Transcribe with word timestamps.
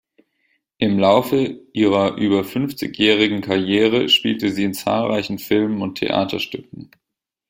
Im 0.79 0.97
Laufe 0.97 1.61
ihrer 1.73 2.15
über 2.17 2.43
fünfzigjährigen 2.43 3.41
Karriere 3.41 4.09
spielte 4.09 4.49
sie 4.49 4.63
in 4.63 4.73
zahlreichen 4.73 5.37
Filmen 5.37 5.83
und 5.83 5.99
Theaterstücken. 5.99 6.89